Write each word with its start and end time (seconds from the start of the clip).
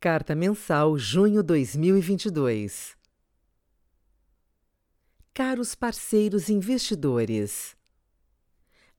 Carta 0.00 0.32
Mensal, 0.32 0.96
junho 0.96 1.42
2022. 1.42 2.96
Caros 5.34 5.74
parceiros 5.74 6.48
investidores, 6.48 7.76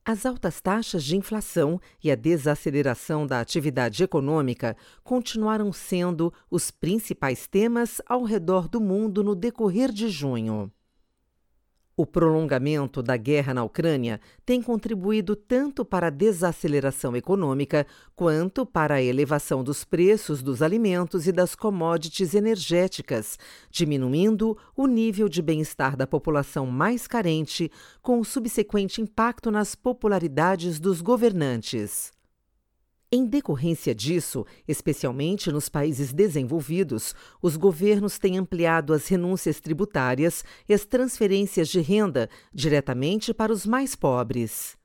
as 0.04 0.26
altas 0.26 0.60
taxas 0.60 1.02
de 1.02 1.16
inflação 1.16 1.80
e 2.04 2.10
a 2.10 2.14
desaceleração 2.14 3.26
da 3.26 3.40
atividade 3.40 4.02
econômica 4.02 4.76
continuaram 5.02 5.72
sendo 5.72 6.30
os 6.50 6.70
principais 6.70 7.46
temas 7.46 8.02
ao 8.04 8.22
redor 8.22 8.68
do 8.68 8.78
mundo 8.78 9.24
no 9.24 9.34
decorrer 9.34 9.90
de 9.90 10.10
junho. 10.10 10.70
O 12.00 12.06
prolongamento 12.06 13.02
da 13.02 13.14
guerra 13.14 13.52
na 13.52 13.62
Ucrânia 13.62 14.22
tem 14.46 14.62
contribuído 14.62 15.36
tanto 15.36 15.84
para 15.84 16.06
a 16.06 16.10
desaceleração 16.10 17.14
econômica 17.14 17.86
quanto 18.16 18.64
para 18.64 18.94
a 18.94 19.02
elevação 19.02 19.62
dos 19.62 19.84
preços 19.84 20.42
dos 20.42 20.62
alimentos 20.62 21.26
e 21.26 21.32
das 21.32 21.54
commodities 21.54 22.32
energéticas, 22.32 23.38
diminuindo 23.70 24.56
o 24.74 24.86
nível 24.86 25.28
de 25.28 25.42
bem-estar 25.42 25.94
da 25.94 26.06
população 26.06 26.64
mais 26.64 27.06
carente, 27.06 27.70
com 28.00 28.18
o 28.18 28.24
subsequente 28.24 29.02
impacto 29.02 29.50
nas 29.50 29.74
popularidades 29.74 30.80
dos 30.80 31.02
governantes. 31.02 32.18
Em 33.12 33.26
decorrência 33.26 33.92
disso, 33.92 34.46
especialmente 34.68 35.50
nos 35.50 35.68
países 35.68 36.12
desenvolvidos, 36.12 37.12
os 37.42 37.56
governos 37.56 38.20
têm 38.20 38.38
ampliado 38.38 38.92
as 38.92 39.08
renúncias 39.08 39.58
tributárias 39.58 40.44
e 40.68 40.72
as 40.72 40.84
transferências 40.84 41.68
de 41.68 41.80
renda 41.80 42.30
diretamente 42.54 43.34
para 43.34 43.52
os 43.52 43.66
mais 43.66 43.96
pobres. 43.96 44.78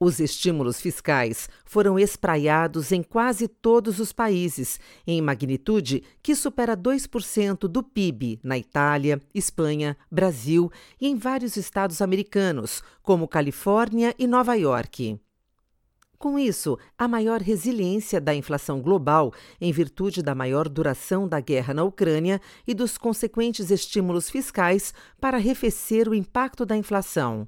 Os 0.00 0.18
estímulos 0.18 0.80
fiscais 0.80 1.46
foram 1.66 1.98
espraiados 1.98 2.90
em 2.90 3.02
quase 3.02 3.48
todos 3.48 4.00
os 4.00 4.14
países, 4.14 4.80
em 5.06 5.20
magnitude 5.20 6.02
que 6.22 6.34
supera 6.34 6.74
2% 6.74 7.68
do 7.68 7.82
PIB 7.82 8.40
na 8.42 8.56
Itália, 8.56 9.20
Espanha, 9.34 9.94
Brasil 10.10 10.72
e 10.98 11.06
em 11.06 11.16
vários 11.16 11.56
estados 11.56 12.00
americanos, 12.00 12.82
como 13.02 13.28
Califórnia 13.28 14.14
e 14.18 14.26
Nova 14.26 14.54
York. 14.54 15.20
Com 16.18 16.38
isso, 16.38 16.78
a 16.96 17.06
maior 17.06 17.42
resiliência 17.42 18.20
da 18.20 18.34
inflação 18.34 18.80
global, 18.80 19.32
em 19.60 19.70
virtude 19.70 20.22
da 20.22 20.34
maior 20.34 20.68
duração 20.68 21.28
da 21.28 21.40
guerra 21.40 21.74
na 21.74 21.84
Ucrânia 21.84 22.40
e 22.66 22.72
dos 22.72 22.96
consequentes 22.96 23.70
estímulos 23.70 24.30
fiscais 24.30 24.94
para 25.20 25.36
arrefecer 25.36 26.08
o 26.08 26.14
impacto 26.14 26.64
da 26.64 26.76
inflação. 26.76 27.46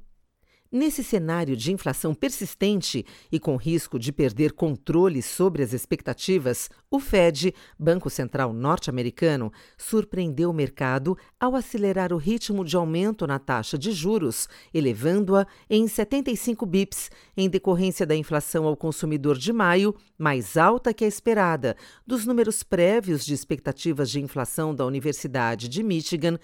Nesse 0.70 1.02
cenário 1.02 1.56
de 1.56 1.72
inflação 1.72 2.14
persistente 2.14 3.02
e 3.32 3.40
com 3.40 3.56
risco 3.56 3.98
de 3.98 4.12
perder 4.12 4.52
controle 4.52 5.22
sobre 5.22 5.62
as 5.62 5.72
expectativas, 5.72 6.68
o 6.90 7.00
Fed, 7.00 7.54
Banco 7.78 8.10
Central 8.10 8.52
norte-americano, 8.52 9.50
surpreendeu 9.78 10.50
o 10.50 10.52
mercado 10.52 11.16
ao 11.40 11.56
acelerar 11.56 12.12
o 12.12 12.18
ritmo 12.18 12.66
de 12.66 12.76
aumento 12.76 13.26
na 13.26 13.38
taxa 13.38 13.78
de 13.78 13.92
juros, 13.92 14.46
elevando-a 14.74 15.46
em 15.70 15.88
75 15.88 16.66
bips, 16.66 17.10
em 17.34 17.48
decorrência 17.48 18.04
da 18.04 18.14
inflação 18.14 18.66
ao 18.66 18.76
consumidor 18.76 19.38
de 19.38 19.54
maio, 19.54 19.94
mais 20.18 20.58
alta 20.58 20.92
que 20.92 21.06
a 21.06 21.08
esperada, 21.08 21.78
dos 22.06 22.26
números 22.26 22.62
prévios 22.62 23.24
de 23.24 23.32
expectativas 23.32 24.10
de 24.10 24.20
inflação 24.20 24.74
da 24.74 24.84
Universidade 24.84 25.66
de 25.66 25.82
Michigan, 25.82 26.38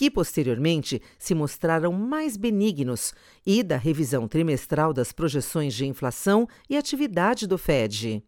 que 0.00 0.10
posteriormente 0.10 1.02
se 1.18 1.34
mostraram 1.34 1.92
mais 1.92 2.34
benignos, 2.34 3.12
e 3.44 3.62
da 3.62 3.76
revisão 3.76 4.26
trimestral 4.26 4.94
das 4.94 5.12
projeções 5.12 5.74
de 5.74 5.84
inflação 5.84 6.48
e 6.70 6.76
atividade 6.78 7.46
do 7.46 7.58
Fed. 7.58 8.24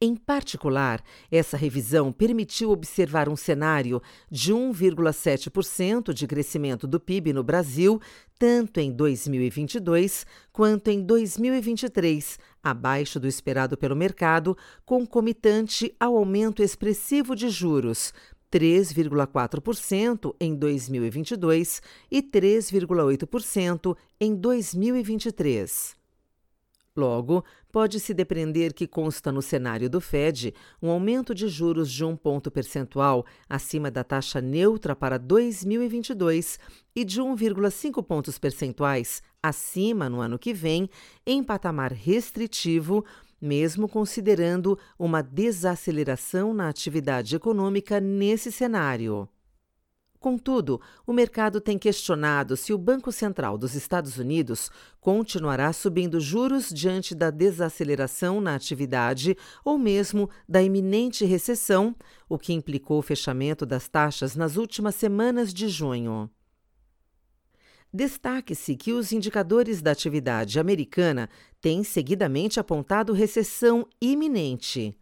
Em 0.00 0.16
particular, 0.16 1.02
essa 1.30 1.58
revisão 1.58 2.10
permitiu 2.10 2.70
observar 2.70 3.28
um 3.28 3.36
cenário 3.36 4.00
de 4.30 4.50
1,7% 4.50 6.14
de 6.14 6.26
crescimento 6.26 6.86
do 6.86 6.98
PIB 6.98 7.34
no 7.34 7.42
Brasil, 7.42 8.00
tanto 8.38 8.80
em 8.80 8.90
2022 8.90 10.24
quanto 10.52 10.88
em 10.88 11.02
2023, 11.02 12.38
abaixo 12.62 13.20
do 13.20 13.26
esperado 13.26 13.76
pelo 13.76 13.96
mercado, 13.96 14.56
concomitante 14.86 15.94
ao 16.00 16.16
aumento 16.16 16.62
expressivo 16.62 17.34
de 17.34 17.48
juros, 17.50 18.12
3,4% 18.56 20.34
em 20.40 20.54
2022 20.54 21.82
e 22.10 22.22
3,8% 22.22 23.94
em 24.18 24.34
2023. 24.34 25.94
Logo, 26.96 27.44
pode-se 27.70 28.14
depreender 28.14 28.72
que 28.72 28.86
consta 28.86 29.30
no 29.30 29.42
cenário 29.42 29.90
do 29.90 30.00
Fed 30.00 30.54
um 30.80 30.90
aumento 30.90 31.34
de 31.34 31.46
juros 31.46 31.92
de 31.92 32.02
um 32.02 32.16
ponto 32.16 32.50
percentual 32.50 33.26
acima 33.46 33.90
da 33.90 34.02
taxa 34.02 34.40
neutra 34.40 34.96
para 34.96 35.18
2022 35.18 36.58
e 36.94 37.04
de 37.04 37.20
1,5 37.20 38.02
pontos 38.02 38.38
percentuais 38.38 39.22
acima 39.42 40.08
no 40.08 40.22
ano 40.22 40.38
que 40.38 40.54
vem, 40.54 40.88
em 41.26 41.44
patamar 41.44 41.92
restritivo 41.92 43.04
mesmo 43.40 43.88
considerando 43.88 44.78
uma 44.98 45.22
desaceleração 45.22 46.54
na 46.54 46.68
atividade 46.68 47.36
econômica 47.36 48.00
nesse 48.00 48.50
cenário. 48.50 49.28
Contudo, 50.18 50.80
o 51.06 51.12
mercado 51.12 51.60
tem 51.60 51.78
questionado 51.78 52.56
se 52.56 52.72
o 52.72 52.78
Banco 52.78 53.12
Central 53.12 53.56
dos 53.56 53.74
Estados 53.74 54.18
Unidos 54.18 54.70
continuará 55.00 55.72
subindo 55.72 56.18
juros 56.18 56.70
diante 56.70 57.14
da 57.14 57.30
desaceleração 57.30 58.40
na 58.40 58.54
atividade 58.54 59.36
ou 59.64 59.78
mesmo 59.78 60.28
da 60.48 60.62
iminente 60.62 61.24
recessão, 61.24 61.94
o 62.28 62.38
que 62.38 62.52
implicou 62.52 62.98
o 62.98 63.02
fechamento 63.02 63.64
das 63.64 63.88
taxas 63.88 64.34
nas 64.34 64.56
últimas 64.56 64.94
semanas 64.94 65.54
de 65.54 65.68
junho. 65.68 66.28
Destaque-se 67.96 68.76
que 68.76 68.92
os 68.92 69.10
indicadores 69.10 69.80
da 69.80 69.90
atividade 69.90 70.60
americana 70.60 71.30
têm 71.62 71.82
seguidamente 71.82 72.60
apontado 72.60 73.14
recessão 73.14 73.88
iminente. 73.98 74.94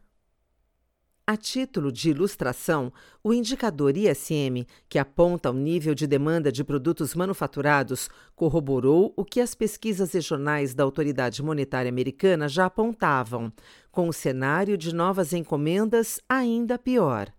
A 1.26 1.36
título 1.36 1.90
de 1.90 2.10
ilustração, 2.10 2.92
o 3.20 3.34
indicador 3.34 3.96
ISM, 3.96 4.64
que 4.88 4.96
aponta 4.96 5.50
o 5.50 5.54
nível 5.54 5.92
de 5.92 6.06
demanda 6.06 6.52
de 6.52 6.62
produtos 6.62 7.16
manufaturados, 7.16 8.08
corroborou 8.36 9.12
o 9.16 9.24
que 9.24 9.40
as 9.40 9.56
pesquisas 9.56 10.12
regionais 10.12 10.72
da 10.72 10.84
Autoridade 10.84 11.42
Monetária 11.42 11.88
Americana 11.88 12.48
já 12.48 12.66
apontavam, 12.66 13.52
com 13.90 14.08
o 14.08 14.12
cenário 14.12 14.78
de 14.78 14.94
novas 14.94 15.32
encomendas 15.32 16.20
ainda 16.28 16.78
pior. 16.78 17.34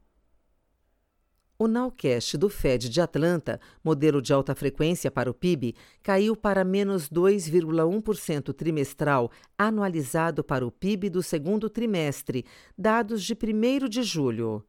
O 1.57 1.69
Nowcast 1.69 2.37
do 2.37 2.49
Fed 2.49 2.89
de 2.89 2.99
Atlanta, 2.99 3.61
modelo 3.81 4.21
de 4.21 4.33
alta 4.33 4.53
frequência 4.53 5.09
para 5.09 5.31
o 5.31 5.33
PIB, 5.33 5.73
caiu 6.03 6.35
para 6.35 6.65
menos 6.65 7.09
2,1% 7.09 8.53
trimestral, 8.53 9.31
anualizado 9.57 10.43
para 10.43 10.67
o 10.67 10.71
PIB 10.71 11.09
do 11.09 11.23
segundo 11.23 11.69
trimestre, 11.69 12.43
dados 12.77 13.23
de 13.23 13.33
1 13.33 13.87
de 13.87 14.03
julho. 14.03 14.65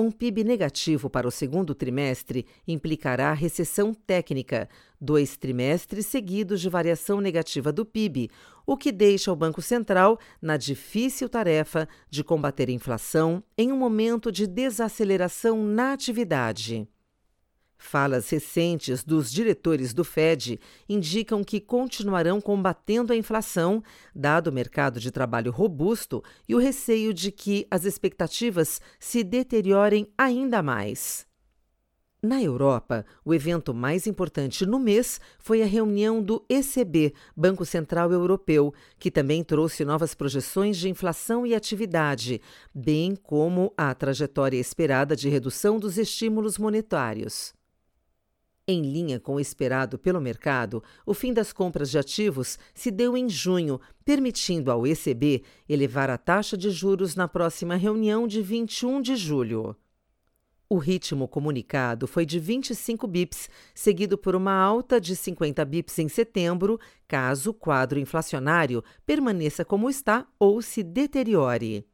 Um 0.00 0.10
PIB 0.10 0.44
negativo 0.44 1.10
para 1.10 1.28
o 1.28 1.30
segundo 1.30 1.74
trimestre 1.74 2.46
implicará 2.66 3.34
recessão 3.34 3.92
técnica, 3.92 4.66
dois 4.98 5.36
trimestres 5.36 6.06
seguidos 6.06 6.62
de 6.62 6.70
variação 6.70 7.20
negativa 7.20 7.70
do 7.70 7.84
PIB, 7.84 8.30
o 8.66 8.78
que 8.78 8.92
deixa 8.92 9.30
o 9.30 9.36
Banco 9.36 9.60
Central 9.60 10.18
na 10.40 10.56
difícil 10.56 11.28
tarefa 11.28 11.86
de 12.08 12.24
combater 12.24 12.70
a 12.70 12.72
inflação 12.72 13.44
em 13.58 13.70
um 13.70 13.76
momento 13.76 14.32
de 14.32 14.46
desaceleração 14.46 15.62
na 15.62 15.92
atividade. 15.92 16.88
Falas 17.82 18.28
recentes 18.28 19.02
dos 19.02 19.32
diretores 19.32 19.94
do 19.94 20.04
Fed 20.04 20.60
indicam 20.86 21.42
que 21.42 21.58
continuarão 21.58 22.38
combatendo 22.38 23.10
a 23.10 23.16
inflação, 23.16 23.82
dado 24.14 24.48
o 24.48 24.52
mercado 24.52 25.00
de 25.00 25.10
trabalho 25.10 25.50
robusto 25.50 26.22
e 26.46 26.54
o 26.54 26.58
receio 26.58 27.14
de 27.14 27.32
que 27.32 27.66
as 27.70 27.86
expectativas 27.86 28.82
se 28.98 29.24
deteriorem 29.24 30.06
ainda 30.16 30.62
mais. 30.62 31.26
Na 32.22 32.40
Europa, 32.40 33.06
o 33.24 33.32
evento 33.32 33.72
mais 33.72 34.06
importante 34.06 34.66
no 34.66 34.78
mês 34.78 35.18
foi 35.38 35.62
a 35.62 35.66
reunião 35.66 36.22
do 36.22 36.44
ECB, 36.50 37.14
Banco 37.34 37.64
Central 37.64 38.12
Europeu, 38.12 38.74
que 38.98 39.10
também 39.10 39.42
trouxe 39.42 39.86
novas 39.86 40.14
projeções 40.14 40.76
de 40.76 40.90
inflação 40.90 41.46
e 41.46 41.54
atividade, 41.54 42.42
bem 42.74 43.16
como 43.16 43.72
a 43.74 43.94
trajetória 43.94 44.58
esperada 44.58 45.16
de 45.16 45.30
redução 45.30 45.78
dos 45.78 45.96
estímulos 45.96 46.58
monetários. 46.58 47.58
Em 48.72 48.82
linha 48.82 49.18
com 49.18 49.34
o 49.34 49.40
esperado 49.40 49.98
pelo 49.98 50.20
mercado, 50.20 50.80
o 51.04 51.12
fim 51.12 51.32
das 51.32 51.52
compras 51.52 51.90
de 51.90 51.98
ativos 51.98 52.56
se 52.72 52.88
deu 52.88 53.16
em 53.16 53.28
junho, 53.28 53.80
permitindo 54.04 54.70
ao 54.70 54.86
ECB 54.86 55.42
elevar 55.68 56.08
a 56.08 56.16
taxa 56.16 56.56
de 56.56 56.70
juros 56.70 57.16
na 57.16 57.26
próxima 57.26 57.74
reunião 57.74 58.28
de 58.28 58.40
21 58.40 59.02
de 59.02 59.16
julho. 59.16 59.74
O 60.68 60.78
ritmo 60.78 61.26
comunicado 61.26 62.06
foi 62.06 62.24
de 62.24 62.38
25 62.38 63.08
bips, 63.08 63.50
seguido 63.74 64.16
por 64.16 64.36
uma 64.36 64.52
alta 64.52 65.00
de 65.00 65.16
50 65.16 65.64
bips 65.64 65.98
em 65.98 66.08
setembro, 66.08 66.78
caso 67.08 67.50
o 67.50 67.54
quadro 67.54 67.98
inflacionário 67.98 68.84
permaneça 69.04 69.64
como 69.64 69.90
está 69.90 70.28
ou 70.38 70.62
se 70.62 70.84
deteriore. 70.84 71.84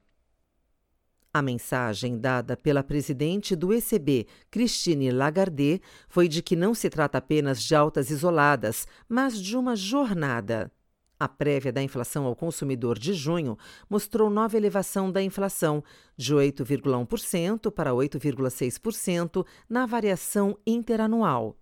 A 1.37 1.43
mensagem 1.43 2.19
dada 2.19 2.57
pela 2.57 2.83
presidente 2.83 3.55
do 3.55 3.71
ECB, 3.71 4.27
Christine 4.51 5.11
Lagarde, 5.11 5.83
foi 6.09 6.29
de 6.29 6.41
que 6.41 6.57
não 6.57 6.73
se 6.73 6.89
trata 6.89 7.19
apenas 7.19 7.63
de 7.63 7.75
altas 7.75 8.11
isoladas, 8.11 8.87
mas 9.07 9.39
de 9.39 9.55
uma 9.55 9.77
jornada. 9.77 10.73
A 11.21 11.29
prévia 11.29 11.71
da 11.71 11.83
inflação 11.83 12.25
ao 12.25 12.35
consumidor 12.35 12.99
de 12.99 13.13
junho 13.13 13.59
mostrou 13.87 14.31
nova 14.31 14.57
elevação 14.57 15.13
da 15.13 15.23
inflação, 15.23 15.85
de 16.17 16.35
8,1% 16.35 17.71
para 17.71 17.91
8,6% 17.91 19.45
na 19.69 19.85
variação 19.85 20.59
interanual. 20.67 21.55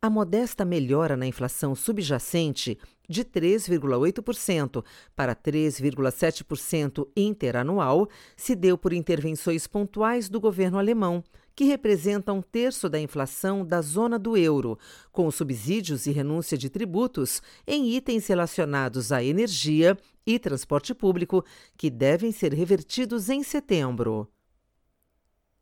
A 0.00 0.08
modesta 0.08 0.64
melhora 0.64 1.16
na 1.16 1.26
inflação 1.26 1.74
subjacente, 1.74 2.78
de 3.08 3.24
3,8% 3.24 4.84
para 5.16 5.34
3,7% 5.34 7.08
interanual, 7.16 8.08
se 8.36 8.54
deu 8.54 8.78
por 8.78 8.92
intervenções 8.92 9.66
pontuais 9.66 10.28
do 10.28 10.40
governo 10.40 10.78
alemão, 10.78 11.24
que 11.52 11.64
representam 11.64 12.38
um 12.38 12.42
terço 12.42 12.88
da 12.88 13.00
inflação 13.00 13.66
da 13.66 13.82
zona 13.82 14.20
do 14.20 14.36
euro, 14.36 14.78
com 15.10 15.28
subsídios 15.32 16.06
e 16.06 16.12
renúncia 16.12 16.56
de 16.56 16.70
tributos 16.70 17.42
em 17.66 17.90
itens 17.90 18.24
relacionados 18.28 19.10
à 19.10 19.24
energia 19.24 19.98
e 20.24 20.38
transporte 20.38 20.94
público, 20.94 21.44
que 21.76 21.90
devem 21.90 22.30
ser 22.30 22.54
revertidos 22.54 23.28
em 23.28 23.42
setembro. 23.42 24.28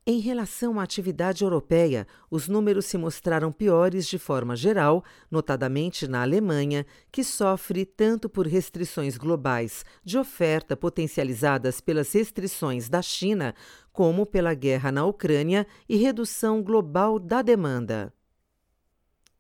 Em 0.09 0.21
relação 0.21 0.79
à 0.79 0.85
atividade 0.85 1.43
europeia, 1.43 2.07
os 2.31 2.47
números 2.47 2.87
se 2.87 2.97
mostraram 2.97 3.51
piores 3.51 4.07
de 4.07 4.21
forma 4.21 4.55
geral, 4.55 5.03
notadamente 5.29 6.07
na 6.07 6.23
Alemanha, 6.23 6.87
que 7.11 7.25
sofre 7.25 7.85
tanto 7.85 8.29
por 8.29 8.47
restrições 8.47 9.17
globais 9.17 9.85
de 10.05 10.17
oferta 10.17 10.77
potencializadas 10.77 11.81
pelas 11.81 12.13
restrições 12.13 12.89
da 12.89 13.03
China, 13.03 13.53
como 13.93 14.25
pela 14.25 14.55
guerra 14.55 14.93
na 14.93 15.05
Ucrânia 15.05 15.67
e 15.89 15.97
redução 15.97 16.63
global 16.63 17.19
da 17.19 17.43
demanda. 17.43 18.15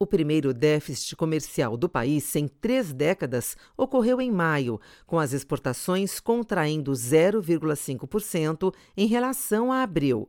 O 0.01 0.05
primeiro 0.05 0.53
déficit 0.53 1.15
comercial 1.15 1.77
do 1.77 1.89
país 1.89 2.35
em 2.35 2.49
três 2.49 2.93
décadas 2.93 3.57
ocorreu 3.77 4.21
em 4.21 4.33
maio, 4.33 4.81
com 5.07 5.17
as 5.17 5.33
exportações 5.33 6.19
contraindo 6.19 6.91
0,5% 6.91 8.75
em 8.97 9.07
relação 9.07 9.71
a 9.71 9.85
abril. 9.85 10.29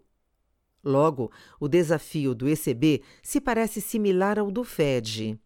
Logo, 0.83 1.31
o 1.59 1.68
desafio 1.68 2.33
do 2.33 2.47
ECB 2.47 3.01
se 3.21 3.41
parece 3.41 3.81
similar 3.81 4.39
ao 4.39 4.51
do 4.51 4.63
Fed. 4.63 5.39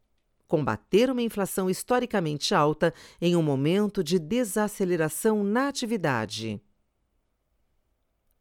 Combater 0.47 1.09
uma 1.09 1.21
inflação 1.21 1.69
historicamente 1.69 2.53
alta 2.53 2.93
em 3.21 3.35
um 3.35 3.41
momento 3.41 4.03
de 4.03 4.19
desaceleração 4.19 5.43
na 5.43 5.67
atividade. 5.67 6.61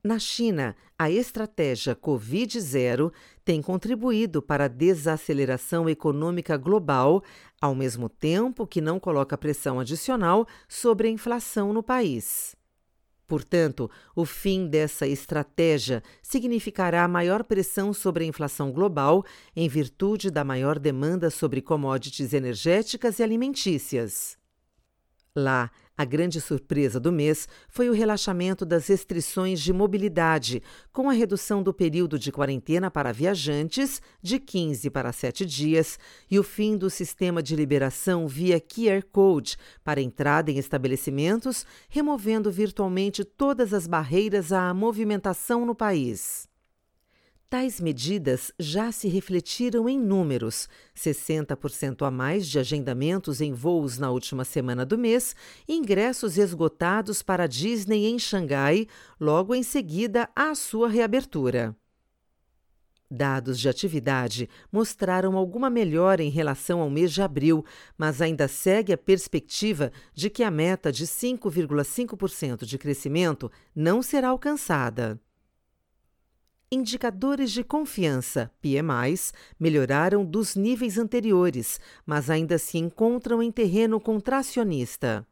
Na 0.03 0.19
China, 0.19 0.75
a 0.99 1.11
estratégia 1.11 1.95
Covid-0 1.95 3.13
tem 3.45 3.61
contribuído 3.61 4.41
para 4.41 4.65
a 4.65 4.69
desaceleração 4.69 5.89
econômica 5.91 6.57
global, 6.57 7.23
ao 7.61 7.75
mesmo 7.75 8.09
tempo 8.09 8.67
que 8.67 8.81
não 8.81 8.99
coloca 8.99 9.37
pressão 9.37 9.79
adicional 9.79 10.47
sobre 10.67 11.09
a 11.09 11.11
inflação 11.11 11.73
no 11.75 11.83
país. 11.83 12.57
Portanto, 13.31 13.89
o 14.17 14.25
fim 14.25 14.67
dessa 14.67 15.07
estratégia 15.07 16.03
significará 16.21 17.07
maior 17.07 17.45
pressão 17.45 17.93
sobre 17.93 18.25
a 18.25 18.27
inflação 18.27 18.73
global 18.73 19.25
em 19.55 19.69
virtude 19.69 20.33
da 20.33 20.43
maior 20.43 20.81
demanda 20.81 21.31
sobre 21.31 21.63
commodities 21.63 22.33
energéticas 22.33 23.21
e 23.21 23.23
alimentícias. 23.23 24.40
Lá, 25.37 25.71
a 25.97 26.05
grande 26.05 26.41
surpresa 26.41 26.99
do 26.99 27.13
mês 27.13 27.47
foi 27.69 27.89
o 27.89 27.93
relaxamento 27.93 28.67
das 28.67 28.89
restrições 28.89 29.61
de 29.61 29.73
mobilidade, 29.73 30.61
com 30.93 31.09
a 31.09 31.13
redução 31.13 31.63
do 31.63 31.73
período 31.73 32.19
de 32.19 32.33
quarentena 32.33 32.91
para 32.91 33.13
viajantes 33.13 34.03
de 34.21 34.41
15 34.41 34.91
para 34.91 35.13
7 35.13 35.47
dias 35.47 36.01
e 36.29 36.37
o 36.37 36.43
fim 36.43 36.77
do 36.77 36.91
sistema 36.91 37.41
de 37.41 37.55
liberação 37.55 38.27
via 38.27 38.61
QR 38.61 39.05
Code 39.13 39.57
para 39.85 40.01
entrada 40.01 40.51
em 40.51 40.59
estabelecimentos, 40.59 41.65
removendo 41.89 42.51
virtualmente 42.51 43.23
todas 43.23 43.73
as 43.73 43.87
barreiras 43.87 44.53
à 44.53 44.75
movimentação 44.75 45.65
no 45.65 45.77
país. 45.77 46.50
Tais 47.51 47.81
medidas 47.81 48.53
já 48.61 48.93
se 48.93 49.09
refletiram 49.09 49.89
em 49.89 49.99
números: 49.99 50.69
60% 50.97 52.07
a 52.07 52.11
mais 52.11 52.47
de 52.47 52.61
agendamentos 52.61 53.41
em 53.41 53.53
voos 53.53 53.99
na 53.99 54.09
última 54.09 54.45
semana 54.45 54.87
do 54.87 54.97
mês, 54.97 55.35
ingressos 55.69 56.39
esgotados 56.39 57.23
para 57.23 57.43
a 57.43 57.47
Disney 57.49 58.07
em 58.07 58.21
Xangai, 58.21 58.87
logo 59.19 59.53
em 59.53 59.65
seguida 59.65 60.29
à 60.33 60.55
sua 60.55 60.89
reabertura. 60.89 61.77
Dados 63.11 63.59
de 63.59 63.69
atividade 63.69 64.49
mostraram 64.71 65.37
alguma 65.37 65.69
melhora 65.69 66.23
em 66.23 66.31
relação 66.31 66.81
ao 66.81 66.89
mês 66.89 67.11
de 67.11 67.21
abril, 67.21 67.65
mas 67.99 68.23
ainda 68.23 68.47
segue 68.47 68.93
a 68.93 68.97
perspectiva 68.97 69.91
de 70.15 70.31
que 70.31 70.45
a 70.45 70.53
meta 70.53 70.93
de 70.93 71.05
5,5% 71.05 72.65
de 72.65 72.79
crescimento 72.79 73.51
não 73.75 74.05
será 74.05 74.29
alcançada. 74.29 75.21
Indicadores 76.73 77.51
de 77.51 77.65
confiança, 77.65 78.49
PMIs, 78.63 79.35
melhoraram 79.59 80.25
dos 80.25 80.55
níveis 80.55 80.99
anteriores, 80.99 81.81
mas 82.07 82.31
ainda 82.31 82.59
se 82.59 82.79
encontram 82.79 83.43
em 83.43 83.51
terreno 83.51 83.99
contracionista. 83.99 85.27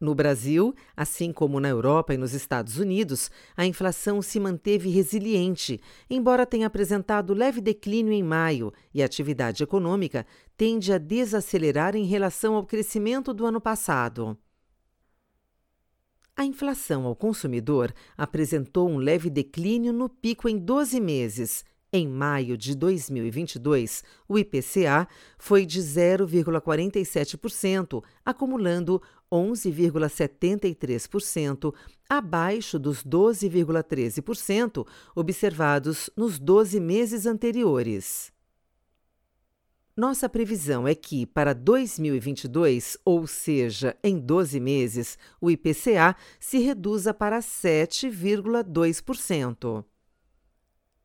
No 0.00 0.16
Brasil, 0.16 0.74
assim 0.96 1.32
como 1.32 1.60
na 1.60 1.68
Europa 1.68 2.12
e 2.12 2.16
nos 2.16 2.34
Estados 2.34 2.76
Unidos, 2.76 3.30
a 3.56 3.64
inflação 3.64 4.20
se 4.20 4.40
manteve 4.40 4.90
resiliente, 4.90 5.80
embora 6.10 6.44
tenha 6.44 6.66
apresentado 6.66 7.32
leve 7.34 7.60
declínio 7.60 8.12
em 8.12 8.24
maio 8.24 8.72
e 8.92 9.00
a 9.00 9.06
atividade 9.06 9.62
econômica 9.62 10.26
tende 10.56 10.92
a 10.92 10.98
desacelerar 10.98 11.94
em 11.94 12.04
relação 12.04 12.56
ao 12.56 12.66
crescimento 12.66 13.32
do 13.32 13.46
ano 13.46 13.60
passado. 13.60 14.36
A 16.42 16.44
inflação 16.44 17.06
ao 17.06 17.14
consumidor 17.14 17.94
apresentou 18.18 18.90
um 18.90 18.96
leve 18.96 19.30
declínio 19.30 19.92
no 19.92 20.08
pico 20.08 20.48
em 20.48 20.58
12 20.58 21.00
meses. 21.00 21.64
Em 21.92 22.08
maio 22.08 22.58
de 22.58 22.74
2022, 22.74 24.02
o 24.28 24.36
IPCA 24.36 25.06
foi 25.38 25.64
de 25.64 25.80
0,47%, 25.80 28.02
acumulando 28.26 29.00
11,73%, 29.30 31.72
abaixo 32.08 32.76
dos 32.76 33.04
12,13% 33.04 34.84
observados 35.14 36.10
nos 36.16 36.40
12 36.40 36.80
meses 36.80 37.24
anteriores. 37.24 38.31
Nossa 39.94 40.26
previsão 40.26 40.88
é 40.88 40.94
que, 40.94 41.26
para 41.26 41.52
2022, 41.52 42.96
ou 43.04 43.26
seja, 43.26 43.94
em 44.02 44.18
12 44.18 44.58
meses, 44.58 45.18
o 45.38 45.50
IPCA 45.50 46.16
se 46.40 46.56
reduza 46.58 47.12
para 47.12 47.40
7,2%. 47.40 49.84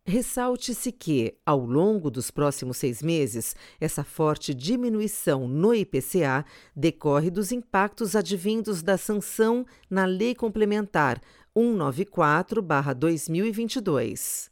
Ressalte-se 0.05 0.93
que, 0.93 1.37
ao 1.45 1.65
longo 1.65 2.09
dos 2.09 2.31
próximos 2.31 2.77
seis 2.77 3.03
meses, 3.03 3.57
essa 3.77 4.05
forte 4.05 4.53
diminuição 4.53 5.49
no 5.49 5.75
IPCA 5.75 6.45
decorre 6.73 7.29
dos 7.29 7.51
impactos 7.51 8.15
advindos 8.15 8.81
da 8.81 8.97
sanção 8.97 9.65
na 9.89 10.05
Lei 10.05 10.33
Complementar 10.33 11.21
194-2022. 11.53 14.49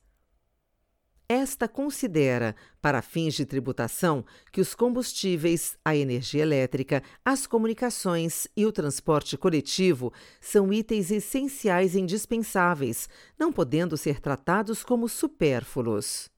Esta 1.28 1.68
considera, 1.68 2.56
para 2.80 3.02
fins 3.02 3.34
de 3.34 3.48
tributação, 3.48 4.24
que 4.52 4.62
os 4.62 4.76
combustíveis, 4.76 5.76
a 5.84 5.96
energia 5.96 6.44
elétrica, 6.44 7.02
as 7.24 7.48
comunicações 7.48 8.48
e 8.56 8.64
o 8.64 8.72
transporte 8.72 9.36
coletivo 9.36 10.14
são 10.40 10.72
itens 10.72 11.10
essenciais 11.10 11.96
e 11.96 12.00
indispensáveis, 12.00 13.10
não 13.40 13.52
podendo 13.52 13.98
ser 13.98 14.20
tratados 14.20 14.84
como 14.84 15.10
supérfluos. 15.10 16.35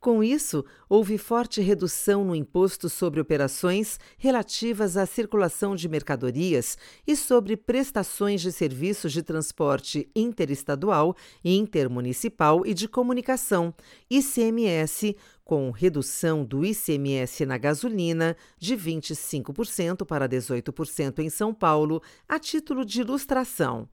Com 0.00 0.24
isso, 0.24 0.64
houve 0.88 1.18
forte 1.18 1.60
redução 1.60 2.24
no 2.24 2.34
imposto 2.34 2.88
sobre 2.88 3.20
operações 3.20 4.00
relativas 4.16 4.96
à 4.96 5.04
circulação 5.04 5.76
de 5.76 5.90
mercadorias 5.90 6.78
e 7.06 7.14
sobre 7.14 7.54
prestações 7.54 8.40
de 8.40 8.50
serviços 8.50 9.12
de 9.12 9.22
transporte 9.22 10.10
interestadual, 10.16 11.14
intermunicipal 11.44 12.64
e 12.64 12.72
de 12.72 12.88
comunicação, 12.88 13.74
ICMS, 14.08 15.14
com 15.44 15.70
redução 15.70 16.46
do 16.46 16.64
ICMS 16.64 17.44
na 17.44 17.58
gasolina 17.58 18.34
de 18.58 18.74
25% 18.74 20.06
para 20.06 20.26
18% 20.26 21.18
em 21.18 21.28
São 21.28 21.52
Paulo, 21.52 22.02
a 22.26 22.38
título 22.38 22.86
de 22.86 23.02
ilustração. 23.02 23.86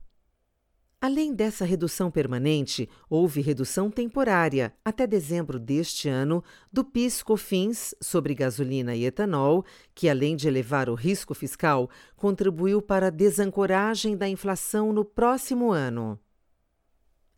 Além 0.99 1.31
dessa 1.31 1.63
redução 1.63 2.09
permanente, 2.09 2.89
houve 3.07 3.39
redução 3.39 3.91
temporária, 3.91 4.73
até 4.83 5.05
dezembro 5.05 5.59
deste 5.59 6.09
ano, 6.09 6.43
do 6.73 6.83
PIS/COFINS 6.83 7.93
sobre 8.01 8.33
gasolina 8.33 8.95
e 8.95 9.05
etanol, 9.05 9.63
que, 9.93 10.09
além 10.09 10.35
de 10.35 10.47
elevar 10.47 10.89
o 10.89 10.95
risco 10.95 11.35
fiscal, 11.35 11.87
contribuiu 12.15 12.81
para 12.81 13.07
a 13.07 13.11
desancoragem 13.11 14.17
da 14.17 14.27
inflação 14.27 14.91
no 14.91 15.05
próximo 15.05 15.71
ano. 15.71 16.19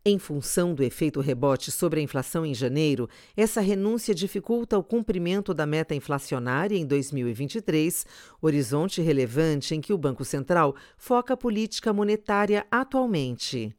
Em 0.02 0.18
função 0.18 0.74
do 0.74 0.82
efeito 0.82 1.20
rebote 1.20 1.70
sobre 1.70 2.00
a 2.00 2.02
inflação 2.02 2.46
em 2.46 2.54
janeiro, 2.54 3.06
essa 3.36 3.60
renúncia 3.60 4.14
dificulta 4.14 4.78
o 4.78 4.82
cumprimento 4.82 5.52
da 5.52 5.66
meta 5.66 5.94
inflacionária 5.94 6.74
em 6.74 6.86
2023, 6.86 8.06
horizonte 8.40 9.02
relevante 9.02 9.74
em 9.74 9.80
que 9.80 9.92
o 9.92 9.98
Banco 9.98 10.24
Central 10.24 10.74
foca 10.96 11.34
a 11.34 11.36
política 11.36 11.92
monetária 11.92 12.66
atualmente. 12.70 13.76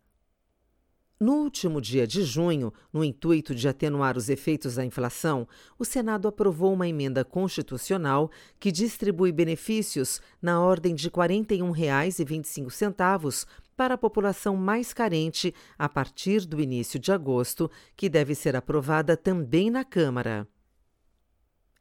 No 1.22 1.34
último 1.34 1.80
dia 1.80 2.08
de 2.08 2.24
junho, 2.24 2.74
no 2.92 3.04
intuito 3.04 3.54
de 3.54 3.68
atenuar 3.68 4.18
os 4.18 4.28
efeitos 4.28 4.74
da 4.74 4.84
inflação, 4.84 5.48
o 5.78 5.86
Senado 5.86 6.28
aprovou 6.28 6.74
uma 6.74 6.88
emenda 6.88 7.24
constitucional 7.24 8.32
que 8.60 8.72
distribui 8.72 9.32
benefícios 9.32 10.20
na 10.42 10.60
ordem 10.60 10.96
de 10.96 11.10
R$ 11.10 11.13
41,25 11.13 13.46
para 13.75 13.96
a 13.96 13.98
população 13.98 14.56
mais 14.56 14.94
carente 14.94 15.54
a 15.78 15.90
partir 15.90 16.46
do 16.46 16.62
início 16.62 17.00
de 17.00 17.12
agosto, 17.12 17.70
que 17.96 18.10
deve 18.10 18.36
ser 18.36 18.56
aprovada 18.56 19.18
também 19.18 19.72
na 19.72 19.84
Câmara. 19.84 20.48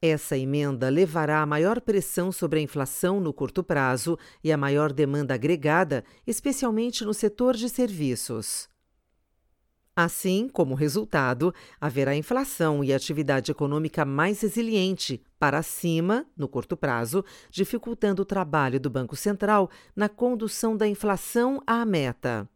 Essa 0.02 0.38
emenda 0.38 0.88
levará 0.88 1.42
a 1.42 1.46
maior 1.46 1.78
pressão 1.78 2.32
sobre 2.32 2.58
a 2.58 2.62
inflação 2.62 3.20
no 3.20 3.34
curto 3.34 3.62
prazo 3.62 4.18
e 4.42 4.50
a 4.50 4.56
maior 4.56 4.94
demanda 4.94 5.34
agregada, 5.34 6.02
especialmente 6.26 7.04
no 7.04 7.12
setor 7.12 7.54
de 7.54 7.68
serviços. 7.68 8.69
Assim, 10.02 10.48
como 10.48 10.74
resultado, 10.74 11.54
haverá 11.78 12.16
inflação 12.16 12.82
e 12.82 12.90
atividade 12.90 13.50
econômica 13.50 14.02
mais 14.02 14.40
resiliente 14.40 15.22
para 15.38 15.62
cima, 15.62 16.24
no 16.34 16.48
curto 16.48 16.74
prazo, 16.74 17.22
dificultando 17.50 18.22
o 18.22 18.24
trabalho 18.24 18.80
do 18.80 18.88
Banco 18.88 19.14
Central 19.14 19.68
na 19.94 20.08
condução 20.08 20.74
da 20.74 20.88
inflação 20.88 21.62
à 21.66 21.84
meta. 21.84 22.48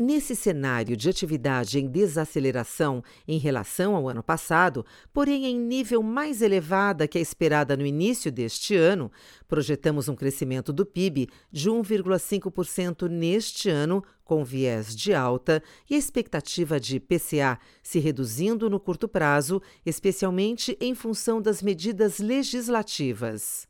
Nesse 0.00 0.36
cenário 0.36 0.96
de 0.96 1.10
atividade 1.10 1.76
em 1.76 1.88
desaceleração 1.88 3.02
em 3.26 3.36
relação 3.36 3.96
ao 3.96 4.08
ano 4.08 4.22
passado, 4.22 4.86
porém 5.12 5.44
em 5.44 5.58
nível 5.58 6.04
mais 6.04 6.40
elevada 6.40 7.08
que 7.08 7.18
a 7.18 7.20
esperada 7.20 7.76
no 7.76 7.84
início 7.84 8.30
deste 8.30 8.76
ano, 8.76 9.10
projetamos 9.48 10.08
um 10.08 10.14
crescimento 10.14 10.72
do 10.72 10.86
PIB 10.86 11.28
de 11.50 11.68
1,5% 11.68 13.08
neste 13.08 13.68
ano, 13.68 14.04
com 14.22 14.44
viés 14.44 14.94
de 14.94 15.12
alta, 15.12 15.60
e 15.90 15.96
a 15.96 15.98
expectativa 15.98 16.78
de 16.78 17.00
PCA 17.00 17.58
se 17.82 17.98
reduzindo 17.98 18.70
no 18.70 18.78
curto 18.78 19.08
prazo, 19.08 19.60
especialmente 19.84 20.78
em 20.80 20.94
função 20.94 21.42
das 21.42 21.60
medidas 21.60 22.20
legislativas. 22.20 23.66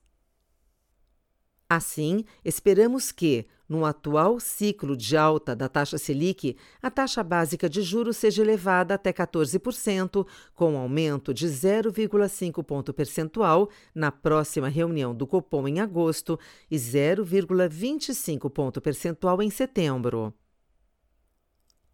Assim, 1.71 2.25
esperamos 2.43 3.13
que, 3.13 3.47
no 3.69 3.85
atual 3.85 4.41
ciclo 4.41 4.97
de 4.97 5.19
alta 5.19 5.55
da 5.55 5.69
taxa 5.69 5.99
Selic, 5.99 6.57
a 6.81 6.91
taxa 6.91 7.23
básica 7.23 7.69
de 7.69 7.83
juros 7.83 8.17
seja 8.17 8.41
elevada 8.41 8.95
até 8.95 9.13
14%, 9.13 10.27
com 10.55 10.79
aumento 10.79 11.35
de 11.35 11.47
0,5 11.47 12.65
ponto 12.65 12.95
percentual 12.95 13.69
na 13.95 14.11
próxima 14.11 14.71
reunião 14.71 15.15
do 15.15 15.27
Copom 15.27 15.69
em 15.69 15.79
agosto 15.79 16.41
e 16.71 16.77
0,25 16.77 18.49
ponto 18.49 18.81
percentual 18.81 19.43
em 19.43 19.51
setembro. 19.51 20.33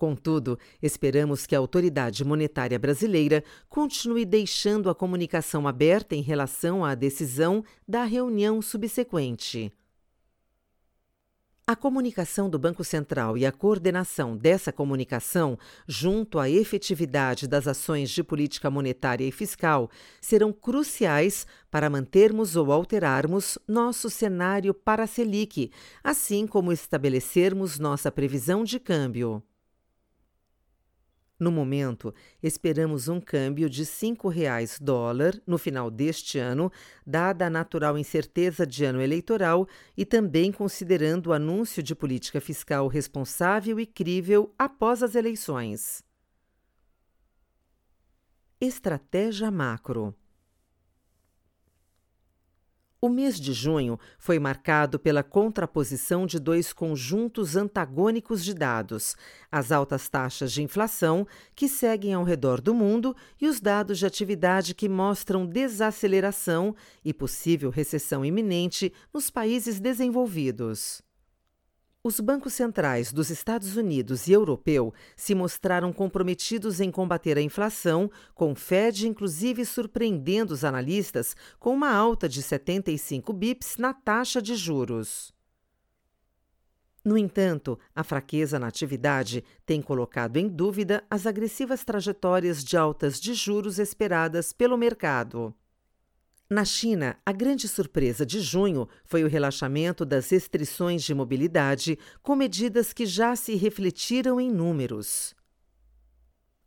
Contudo, 0.05 0.59
esperamos 0.83 1.47
que 1.47 1.57
a 1.57 1.59
autoridade 1.59 2.27
monetária 2.27 2.79
brasileira 2.79 3.43
continue 3.71 4.27
deixando 4.27 4.91
a 4.91 4.95
comunicação 4.95 5.67
aberta 5.67 6.15
em 6.15 6.21
relação 6.21 6.85
à 6.85 6.95
decisão 6.95 7.65
da 7.89 8.05
reunião 8.05 8.61
subsequente. 8.61 9.73
A 11.67 11.75
comunicação 11.75 12.51
do 12.51 12.59
Banco 12.59 12.85
Central 12.85 13.39
e 13.39 13.47
a 13.47 13.51
coordenação 13.51 14.37
dessa 14.37 14.71
comunicação, 14.71 15.59
junto 15.89 16.39
à 16.39 16.51
efetividade 16.51 17.49
das 17.49 17.67
ações 17.67 18.11
de 18.11 18.23
política 18.23 18.71
monetária 18.71 19.25
e 19.25 19.33
fiscal, 19.33 19.91
serão 20.21 20.53
cruciais 20.53 21.47
para 21.71 21.89
mantermos 21.89 22.57
ou 22.57 22.71
alterarmos 22.71 23.59
nosso 23.67 24.11
cenário 24.11 24.75
para 24.75 25.05
a 25.05 25.07
Selic, 25.07 25.73
assim 26.03 26.47
como 26.47 26.71
estabelecermos 26.71 27.79
nossa 27.79 28.13
previsão 28.13 28.65
de 28.65 28.79
câmbio. 28.79 29.43
No 31.39 31.51
momento, 31.51 32.15
esperamos 32.41 33.09
um 33.09 33.21
câmbio 33.21 33.69
de 33.69 33.83
R$ 33.83 33.89
5,00 33.89 34.81
dólar 34.81 35.41
no 35.45 35.59
final 35.59 35.91
deste 35.91 36.39
ano, 36.39 36.71
dada 37.05 37.47
a 37.47 37.51
natural 37.51 37.99
incerteza 37.99 38.65
de 38.65 38.85
ano 38.85 39.03
eleitoral 39.03 39.67
e 39.97 40.05
também 40.05 40.53
considerando 40.53 41.29
o 41.29 41.33
anúncio 41.33 41.83
de 41.83 41.95
política 41.95 42.41
fiscal 42.41 42.87
responsável 42.87 43.81
e 43.81 43.87
crível 43.87 44.55
após 44.57 45.03
as 45.03 45.17
eleições. 45.17 46.05
Estratégia 48.61 49.51
macro 49.51 50.15
o 53.05 53.09
mês 53.11 53.39
de 53.39 53.53
junho 53.53 54.01
foi 54.19 54.39
marcado 54.39 54.99
pela 54.99 55.23
contraposição 55.23 56.27
de 56.27 56.39
dois 56.39 56.73
conjuntos 56.73 57.55
antagônicos 57.55 58.43
de 58.43 58.55
dados: 58.55 59.15
as 59.53 59.71
altas 59.71 60.09
taxas 60.09 60.51
de 60.51 60.63
inflação, 60.63 61.27
que 61.55 61.69
seguem 61.69 62.15
ao 62.15 62.25
redor 62.25 62.63
do 62.63 62.73
mundo, 62.73 63.15
e 63.39 63.47
os 63.47 63.61
dados 63.61 63.99
de 63.99 64.07
atividade 64.07 64.75
que 64.75 64.89
mostram 64.89 65.45
desaceleração 65.45 66.75
e 67.05 67.13
possível 67.13 67.69
recessão 67.69 68.25
iminente 68.25 68.91
nos 69.13 69.29
países 69.29 69.79
desenvolvidos. 69.79 71.03
Os 72.07 72.21
bancos 72.21 72.53
centrais 72.53 73.11
dos 73.11 73.31
Estados 73.31 73.79
Unidos 73.79 74.29
e 74.29 74.33
europeu 74.33 74.93
se 75.17 75.35
mostraram 75.35 75.91
comprometidos 75.91 76.79
em 76.79 76.91
combater 76.91 77.39
a 77.39 77.41
inflação, 77.41 78.11
com 78.35 78.53
o 78.53 78.55
Fed 78.55 79.09
inclusive 79.09 79.65
surpreendendo 79.65 80.53
os 80.53 80.65
analistas 80.65 81.35
com 81.59 81.73
uma 81.73 81.91
alta 81.91 82.29
de 82.29 82.43
75 82.43 83.33
bips 83.33 83.79
na 83.79 83.95
taxa 83.95 84.43
de 84.43 84.55
juros. 84.55 85.33
No 87.03 87.17
entanto, 87.17 87.79
a 87.95 88.05
fraqueza 88.05 88.59
na 88.59 88.67
atividade 88.67 89.43
tem 89.65 89.81
colocado 89.81 90.37
em 90.37 90.47
dúvida 90.47 91.03
as 91.09 91.27
agressivas 91.27 91.85
trajetórias 91.85 92.63
de 92.63 92.77
altas 92.77 93.19
de 93.19 93.33
juros 93.33 93.79
esperadas 93.79 94.53
pelo 94.53 94.77
mercado. 94.77 95.55
Na 96.49 96.65
China, 96.65 97.17
a 97.25 97.33
grande 97.33 97.67
surpresa 97.67 98.27
de 98.27 98.39
junho 98.41 98.87
foi 99.05 99.25
o 99.25 99.29
relaxamento 99.29 100.05
das 100.05 100.29
restrições 100.29 101.03
de 101.03 101.15
mobilidade, 101.15 101.99
com 102.23 102.37
medidas 102.37 102.93
que 102.93 103.07
já 103.07 103.35
se 103.35 103.55
refletiram 103.55 104.39
em 104.39 104.51
números. 104.51 105.35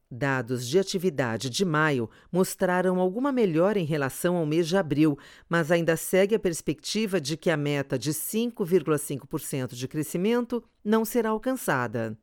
Dados 0.09 0.65
de 0.67 0.79
atividade 0.79 1.49
de 1.49 1.63
maio 1.65 2.09
mostraram 2.31 2.99
alguma 2.99 3.31
melhora 3.31 3.77
em 3.77 3.83
relação 3.83 4.37
ao 4.37 4.45
mês 4.45 4.67
de 4.67 4.77
abril, 4.77 5.17
mas 5.49 5.69
ainda 5.69 5.95
segue 5.97 6.33
a 6.33 6.39
perspectiva 6.39 7.19
de 7.19 7.35
que 7.35 7.49
a 7.49 7.57
meta 7.57 7.99
de 7.99 8.11
5,5% 8.11 9.75
de 9.75 9.87
crescimento 9.87 10.63
não 10.83 11.03
será 11.03 11.29
alcançada. 11.29 12.17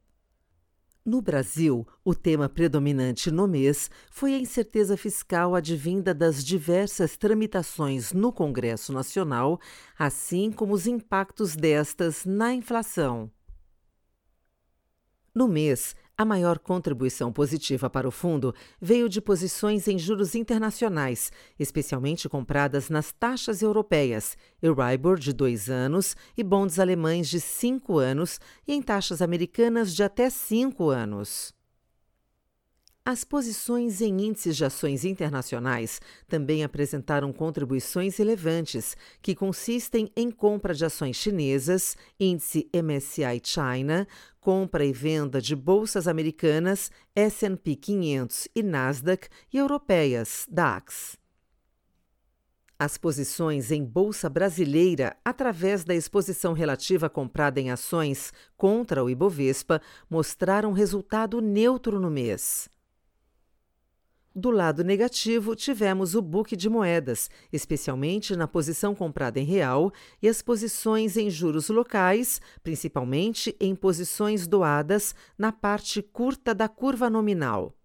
No 1.04 1.20
Brasil, 1.20 1.86
o 2.02 2.14
tema 2.14 2.48
predominante 2.48 3.30
no 3.30 3.46
mês 3.46 3.90
foi 4.10 4.34
a 4.34 4.38
incerteza 4.38 4.96
fiscal 4.96 5.54
advinda 5.54 6.14
das 6.14 6.42
diversas 6.42 7.14
tramitações 7.14 8.14
no 8.14 8.32
Congresso 8.32 8.90
Nacional, 8.90 9.60
assim 9.98 10.50
como 10.50 10.72
os 10.72 10.86
impactos 10.86 11.54
destas 11.54 12.24
na 12.24 12.54
inflação. 12.54 13.30
No 15.34 15.46
mês, 15.46 15.94
a 16.16 16.24
maior 16.24 16.58
contribuição 16.58 17.32
positiva 17.32 17.88
para 17.88 18.08
o 18.08 18.10
fundo 18.10 18.54
veio 18.80 19.08
de 19.08 19.20
posições 19.20 19.88
em 19.88 19.98
juros 19.98 20.34
internacionais, 20.34 21.32
especialmente 21.58 22.28
compradas 22.28 22.90
nas 22.90 23.12
taxas 23.12 23.62
europeias, 23.62 24.36
Euribor 24.60 25.18
de 25.18 25.32
dois 25.32 25.70
anos 25.70 26.16
e 26.36 26.42
bonds 26.42 26.78
alemães 26.78 27.28
de 27.28 27.40
cinco 27.40 27.98
anos, 27.98 28.40
e 28.66 28.74
em 28.74 28.82
taxas 28.82 29.22
americanas 29.22 29.94
de 29.94 30.02
até 30.02 30.28
cinco 30.28 30.90
anos. 30.90 31.53
As 33.06 33.22
posições 33.22 34.00
em 34.00 34.18
índices 34.18 34.56
de 34.56 34.64
ações 34.64 35.04
internacionais 35.04 36.00
também 36.26 36.64
apresentaram 36.64 37.34
contribuições 37.34 38.16
relevantes, 38.16 38.96
que 39.20 39.34
consistem 39.34 40.10
em 40.16 40.30
compra 40.30 40.72
de 40.72 40.86
ações 40.86 41.16
chinesas, 41.16 41.98
índice 42.18 42.66
MSCI 42.72 43.42
China, 43.44 44.08
compra 44.40 44.86
e 44.86 44.92
venda 44.92 45.38
de 45.38 45.54
bolsas 45.54 46.08
americanas, 46.08 46.90
S&P 47.14 47.76
500 47.76 48.48
e 48.56 48.62
Nasdaq 48.62 49.28
e 49.52 49.58
europeias, 49.58 50.46
DAX. 50.50 51.18
As 52.78 52.96
posições 52.96 53.70
em 53.70 53.84
bolsa 53.84 54.30
brasileira, 54.30 55.14
através 55.22 55.84
da 55.84 55.94
exposição 55.94 56.54
relativa 56.54 57.10
comprada 57.10 57.60
em 57.60 57.70
ações 57.70 58.32
contra 58.56 59.04
o 59.04 59.10
Ibovespa, 59.10 59.82
mostraram 60.08 60.72
resultado 60.72 61.42
neutro 61.42 62.00
no 62.00 62.10
mês. 62.10 62.72
Do 64.36 64.50
lado 64.50 64.82
negativo, 64.82 65.54
tivemos 65.54 66.16
o 66.16 66.20
book 66.20 66.56
de 66.56 66.68
moedas, 66.68 67.30
especialmente 67.52 68.34
na 68.34 68.48
posição 68.48 68.92
comprada 68.92 69.38
em 69.38 69.44
real, 69.44 69.92
e 70.20 70.28
as 70.28 70.42
posições 70.42 71.16
em 71.16 71.30
juros 71.30 71.68
locais, 71.68 72.40
principalmente 72.60 73.54
em 73.60 73.76
posições 73.76 74.48
doadas 74.48 75.14
na 75.38 75.52
parte 75.52 76.02
curta 76.02 76.52
da 76.52 76.68
curva 76.68 77.08
nominal. 77.08 77.76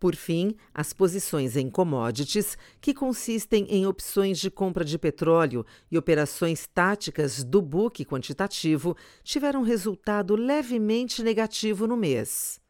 Por 0.00 0.16
fim, 0.16 0.56
as 0.74 0.92
posições 0.92 1.56
em 1.56 1.70
commodities, 1.70 2.58
que 2.80 2.92
consistem 2.92 3.66
em 3.70 3.86
opções 3.86 4.40
de 4.40 4.50
compra 4.50 4.84
de 4.84 4.98
petróleo 4.98 5.64
e 5.92 5.96
operações 5.96 6.66
táticas 6.66 7.44
do 7.44 7.62
book 7.62 8.04
quantitativo, 8.04 8.96
tiveram 9.22 9.62
resultado 9.62 10.34
levemente 10.34 11.22
negativo 11.22 11.86
no 11.86 11.96
mês. 11.96 12.60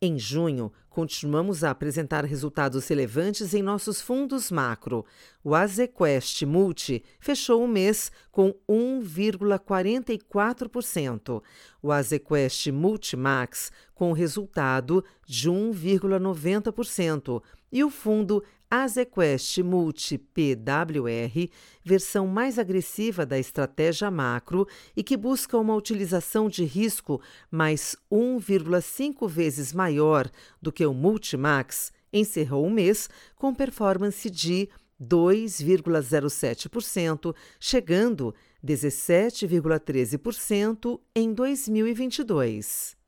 Em 0.00 0.18
junho, 0.18 0.72
continuamos 0.90 1.64
a 1.64 1.70
apresentar 1.70 2.24
resultados 2.24 2.88
relevantes 2.88 3.54
em 3.54 3.62
nossos 3.62 4.02
fundos 4.02 4.50
macro. 4.50 5.06
O 5.42 5.54
Azequest 5.54 6.42
Multi 6.42 7.02
fechou 7.20 7.64
o 7.64 7.68
mês 7.68 8.12
com 8.30 8.54
1,44%. 8.68 11.42
O 11.80 11.90
Azequest 11.92 12.66
Multimax 12.66 13.72
com 13.94 14.12
resultado 14.12 15.02
de 15.24 15.48
1,90%. 15.48 17.42
E 17.72 17.84
o 17.84 17.90
fundo 17.90 18.42
Azequest 18.70 19.58
Multi 19.58 20.16
PWR, 20.16 21.50
versão 21.82 22.28
mais 22.28 22.56
agressiva 22.56 23.26
da 23.26 23.36
estratégia 23.36 24.08
macro 24.12 24.64
e 24.96 25.02
que 25.02 25.16
busca 25.16 25.58
uma 25.58 25.74
utilização 25.74 26.48
de 26.48 26.62
risco 26.62 27.20
mais 27.50 27.96
1,5 28.12 29.28
vezes 29.28 29.72
maior 29.72 30.30
do 30.62 30.70
que 30.70 30.86
o 30.86 30.94
Multimax, 30.94 31.92
encerrou 32.12 32.64
o 32.64 32.70
mês 32.70 33.10
com 33.34 33.52
performance 33.52 34.30
de 34.30 34.68
2,07%, 35.02 37.34
chegando 37.58 38.32
17,13% 38.64 41.00
em 41.16 41.32
2022. 41.32 42.99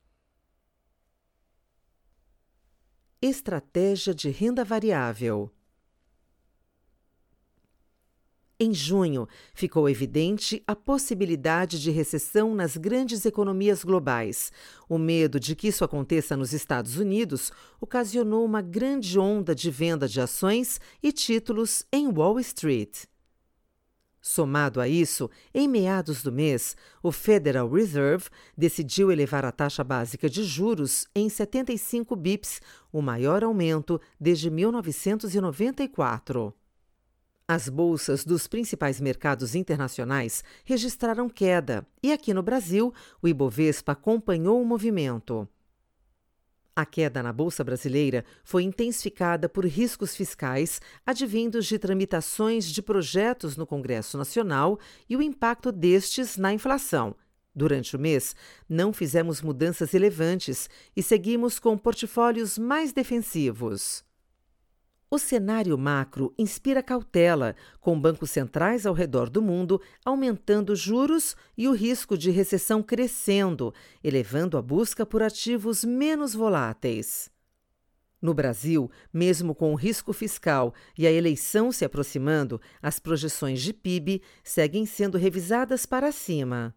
Estratégia 3.25 4.13
de 4.13 4.27
renda 4.29 4.65
variável. 4.65 5.49
Em 8.59 8.73
junho, 8.73 9.29
ficou 9.53 9.87
evidente 9.87 10.61
a 10.67 10.75
possibilidade 10.75 11.81
de 11.81 11.89
recessão 11.89 12.53
nas 12.53 12.75
grandes 12.75 13.25
economias 13.25 13.81
globais. 13.85 14.51
O 14.89 14.97
medo 14.97 15.39
de 15.39 15.55
que 15.55 15.69
isso 15.69 15.85
aconteça 15.85 16.35
nos 16.35 16.51
Estados 16.51 16.97
Unidos 16.97 17.49
ocasionou 17.79 18.43
uma 18.43 18.61
grande 18.61 19.17
onda 19.17 19.55
de 19.55 19.71
venda 19.71 20.05
de 20.05 20.19
ações 20.19 20.81
e 21.01 21.13
títulos 21.13 21.85
em 21.93 22.09
Wall 22.09 22.41
Street. 22.41 23.05
Somado 24.25 24.79
a 24.79 24.87
isso, 24.87 25.29
em 25.53 25.67
meados 25.67 26.23
do 26.23 26.31
mês, 26.31 26.77
o 27.03 27.11
Federal 27.11 27.69
Reserve 27.69 28.29
decidiu 28.57 29.11
elevar 29.11 29.43
a 29.43 29.51
taxa 29.51 29.83
básica 29.83 30.29
de 30.29 30.45
juros 30.45 31.05
em 31.13 31.27
75 31.27 32.15
bips, 32.15 32.61
o 32.89 33.01
maior 33.01 33.43
aumento 33.43 33.99
desde 34.17 34.49
1994. 34.49 36.53
As 37.45 37.67
bolsas 37.67 38.23
dos 38.23 38.47
principais 38.47 39.01
mercados 39.01 39.55
internacionais 39.55 40.41
registraram 40.63 41.27
queda 41.27 41.85
e 42.01 42.13
aqui 42.13 42.33
no 42.33 42.41
Brasil, 42.41 42.93
o 43.21 43.27
Ibovespa 43.27 43.91
acompanhou 43.91 44.61
o 44.61 44.65
movimento. 44.65 45.45
A 46.75 46.87
queda 46.87 47.21
na 47.21 47.31
Bolsa 47.31 47.63
Brasileira 47.63 48.25
foi 48.43 48.63
intensificada 48.63 49.47
por 49.47 49.63
riscos 49.63 50.15
fiscais 50.15 50.81
advindos 51.05 51.67
de 51.67 51.77
tramitações 51.77 52.65
de 52.65 52.81
projetos 52.81 53.55
no 53.55 53.67
Congresso 53.67 54.17
Nacional 54.17 54.79
e 55.07 55.15
o 55.15 55.21
impacto 55.21 55.71
destes 55.71 56.35
na 56.35 56.51
inflação. 56.51 57.15
Durante 57.55 57.95
o 57.95 57.99
mês, 57.99 58.35
não 58.67 58.91
fizemos 58.91 59.39
mudanças 59.39 59.91
relevantes 59.91 60.67
e 60.95 61.03
seguimos 61.03 61.59
com 61.59 61.77
portfólios 61.77 62.57
mais 62.57 62.91
defensivos. 62.91 64.03
O 65.13 65.19
cenário 65.19 65.77
macro 65.77 66.33
inspira 66.39 66.81
cautela, 66.81 67.55
com 67.79 68.01
bancos 68.01 68.31
centrais 68.31 68.83
ao 68.83 68.95
redor 68.95 69.29
do 69.29 69.43
mundo 69.43 69.79
aumentando 70.03 70.75
juros 70.75 71.35
e 71.55 71.67
o 71.67 71.71
risco 71.71 72.17
de 72.17 72.31
recessão 72.31 72.81
crescendo, 72.81 73.71
elevando 74.03 74.57
a 74.57 74.61
busca 74.63 75.05
por 75.05 75.21
ativos 75.21 75.83
menos 75.83 76.33
voláteis. 76.33 77.29
No 78.19 78.33
Brasil, 78.33 78.89
mesmo 79.13 79.53
com 79.53 79.71
o 79.71 79.75
risco 79.75 80.13
fiscal 80.13 80.73
e 80.97 81.05
a 81.05 81.11
eleição 81.11 81.71
se 81.71 81.85
aproximando, 81.85 82.59
as 82.81 82.97
projeções 82.97 83.61
de 83.61 83.71
PIB 83.71 84.19
seguem 84.43 84.83
sendo 84.83 85.15
revisadas 85.15 85.85
para 85.85 86.11
cima. 86.11 86.75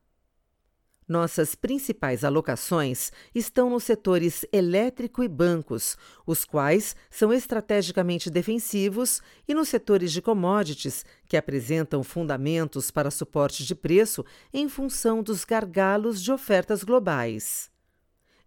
Nossas 1.08 1.54
principais 1.54 2.24
alocações 2.24 3.12
estão 3.32 3.70
nos 3.70 3.84
setores 3.84 4.44
elétrico 4.52 5.22
e 5.22 5.28
bancos, 5.28 5.96
os 6.26 6.44
quais 6.44 6.96
são 7.08 7.32
estrategicamente 7.32 8.28
defensivos, 8.28 9.22
e 9.46 9.54
nos 9.54 9.68
setores 9.68 10.10
de 10.10 10.20
commodities, 10.20 11.04
que 11.28 11.36
apresentam 11.36 12.02
fundamentos 12.02 12.90
para 12.90 13.12
suporte 13.12 13.64
de 13.64 13.72
preço 13.72 14.24
em 14.52 14.68
função 14.68 15.22
dos 15.22 15.44
gargalos 15.44 16.20
de 16.20 16.32
ofertas 16.32 16.82
globais. 16.82 17.70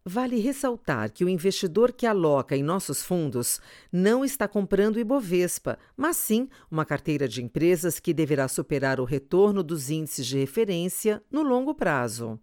Vale 0.03 0.39
ressaltar 0.39 1.13
que 1.13 1.23
o 1.23 1.29
investidor 1.29 1.93
que 1.93 2.05
aloca 2.05 2.57
em 2.57 2.63
nossos 2.63 3.01
fundos 3.03 3.61
não 3.89 4.25
está 4.25 4.49
comprando 4.49 4.99
Ibovespa, 4.99 5.77
mas 5.95 6.17
sim 6.17 6.49
uma 6.69 6.83
carteira 6.83 7.25
de 7.25 7.41
empresas 7.41 8.01
que 8.01 8.13
deverá 8.13 8.49
superar 8.49 8.99
o 8.99 9.05
retorno 9.05 9.63
dos 9.63 9.89
índices 9.89 10.25
de 10.25 10.37
referência 10.37 11.23
no 11.31 11.41
longo 11.41 11.73
prazo. 11.73 12.37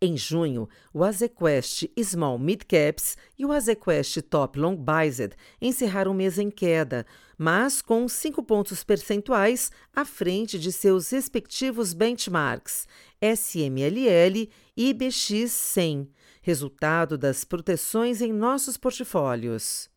Em 0.00 0.16
junho, 0.16 0.68
o 0.92 1.02
Azequest 1.02 1.84
Small 2.02 2.38
Mid 2.38 2.62
Caps 2.64 3.16
e 3.38 3.46
o 3.46 3.52
Azequest 3.52 4.20
Top 4.22 4.58
Long 4.58 4.76
Biased 4.76 5.34
encerraram 5.60 6.10
o 6.10 6.14
mês 6.14 6.38
em 6.38 6.50
queda, 6.50 7.06
mas 7.38 7.80
com 7.80 8.06
5 8.06 8.42
pontos 8.42 8.84
percentuais 8.84 9.70
à 9.94 10.04
frente 10.04 10.58
de 10.58 10.72
seus 10.72 11.10
respectivos 11.10 11.94
benchmarks 11.94 12.86
SMLL 13.20 14.50
e 14.76 14.90
IBX 14.90 15.50
100, 15.50 16.10
resultado 16.42 17.16
das 17.16 17.44
proteções 17.44 18.20
em 18.20 18.32
nossos 18.32 18.76
portfólios. 18.76 19.93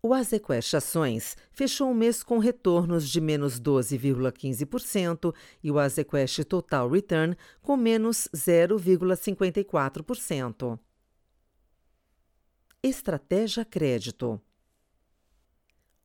O 0.00 0.14
Azequest 0.14 0.74
Ações 0.74 1.36
fechou 1.50 1.90
o 1.90 1.94
mês 1.94 2.22
com 2.22 2.38
retornos 2.38 3.08
de 3.08 3.20
menos 3.20 3.60
12,15% 3.60 5.34
e 5.62 5.70
o 5.70 5.78
Azequest 5.78 6.44
Total 6.44 6.88
Return 6.88 7.36
com 7.60 7.76
menos 7.76 8.28
0,54%. 8.34 10.78
Estratégia 12.82 13.64
Crédito 13.64 14.40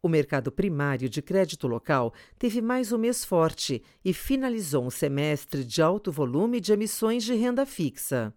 o 0.06 0.10
mercado 0.10 0.52
primário 0.52 1.08
de 1.08 1.22
crédito 1.22 1.66
local 1.66 2.14
teve 2.38 2.62
mais 2.62 2.92
um 2.92 2.98
mês 2.98 3.24
forte 3.24 3.82
e 4.04 4.14
finalizou 4.14 4.86
um 4.86 4.90
semestre 4.90 5.64
de 5.64 5.82
alto 5.82 6.12
volume 6.12 6.60
de 6.60 6.74
emissões 6.74 7.24
de 7.24 7.34
renda 7.34 7.66
fixa. 7.66 8.34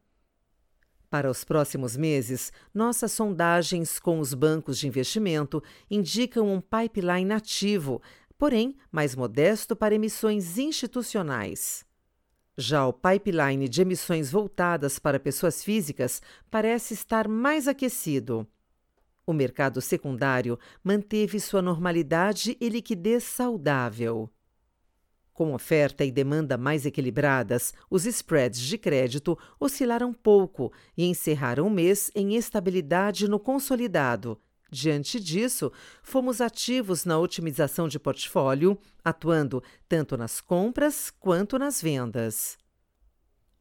Para 1.09 1.31
os 1.31 1.45
próximos 1.45 1.97
meses, 1.97 2.53
nossas 2.75 3.12
sondagens 3.12 3.99
com 3.99 4.19
os 4.19 4.35
bancos 4.35 4.79
de 4.79 4.88
investimento 4.88 5.62
indicam 5.90 6.53
um 6.53 6.61
pipeline 6.61 7.33
ativo, 7.33 8.03
porém 8.37 8.77
mais 8.90 9.14
modesto 9.14 9.77
para 9.77 9.95
emissões 9.95 10.59
institucionais. 10.59 11.85
Já 12.59 12.87
o 12.87 12.92
pipeline 12.92 13.69
de 13.69 13.83
emissões 13.83 14.31
voltadas 14.31 14.99
para 14.99 15.21
pessoas 15.21 15.62
físicas 15.62 16.23
parece 16.51 16.95
estar 16.95 17.29
mais 17.29 17.69
aquecido. 17.69 18.47
O 19.27 19.33
mercado 19.33 19.81
secundário 19.81 20.59
manteve 20.83 21.38
sua 21.38 21.61
normalidade 21.61 22.57
e 22.61 22.69
liquidez 22.69 23.25
saudável. 23.25 24.31
Com 25.37 25.53
oferta 25.53 26.03
e 26.03 26.11
demanda 26.11 26.57
mais 26.57 26.87
equilibradas, 26.87 27.75
os 27.90 28.07
spreads 28.07 28.59
de 28.59 28.79
crédito 28.79 29.38
oscilaram 29.61 30.11
pouco 30.11 30.72
e 30.96 31.05
encerraram 31.05 31.66
o 31.66 31.70
mês 31.70 32.11
em 32.14 32.37
estabilidade 32.37 33.29
no 33.29 33.38
consolidado. 33.38 34.40
Diante 34.72 35.20
disso, 35.20 35.70
fomos 36.03 36.40
ativos 36.40 37.05
na 37.05 37.18
otimização 37.18 37.87
de 37.87 37.99
portfólio, 37.99 38.79
atuando 39.05 39.62
tanto 39.87 40.16
nas 40.16 40.40
compras 40.40 41.11
quanto 41.11 41.59
nas 41.59 41.83
vendas. 41.83 42.57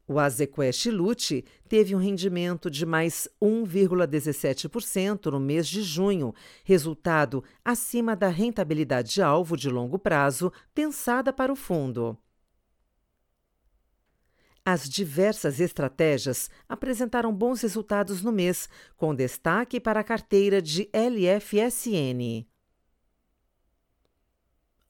O 0.07 0.19
Azequest 0.19 0.85
Lute 0.87 1.43
teve 1.67 1.95
um 1.95 1.97
rendimento 1.97 2.69
de 2.69 2.85
mais 2.85 3.27
1,17% 3.41 5.31
no 5.31 5.39
mês 5.39 5.67
de 5.67 5.81
junho, 5.81 6.33
resultado 6.63 7.43
acima 7.63 8.15
da 8.15 8.27
rentabilidade 8.27 9.19
alvo 9.21 9.57
de 9.57 9.67
longo 9.67 9.97
prazo 9.97 10.53
pensada 10.75 11.33
para 11.33 11.51
o 11.51 11.55
fundo. 11.55 12.15
As 14.63 14.87
diversas 14.87 15.59
estratégias 15.59 16.49
apresentaram 16.69 17.33
bons 17.33 17.61
resultados 17.61 18.21
no 18.21 18.31
mês, 18.31 18.69
com 18.97 19.13
destaque 19.13 19.79
para 19.79 19.99
a 19.99 20.03
carteira 20.03 20.61
de 20.61 20.89
LFSN. 20.91 22.45